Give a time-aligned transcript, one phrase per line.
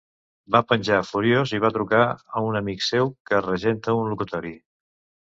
[0.53, 2.05] Va penjar furiós i va trucar
[2.45, 4.55] un amic seu que regenta un locutori.